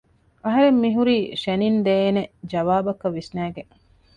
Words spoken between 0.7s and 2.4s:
މިހުރީ ޝެނިން ދޭނެ